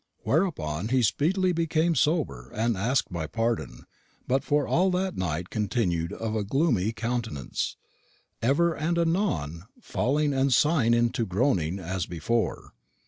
[0.23, 3.85] Whereupon he speedily became sober, and asked my pardon;
[4.27, 7.77] but for all that night continued of a gloomy countenance,
[8.41, 12.73] ever and anon falling to sighing and groning as before.